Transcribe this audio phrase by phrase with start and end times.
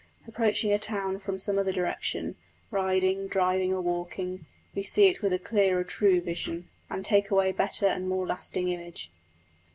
[0.27, 2.35] Approaching a town from some other direction
[2.71, 7.51] riding, driving, or walking we see it with a clearer truer vision, and take away
[7.51, 9.11] a better and more lasting image.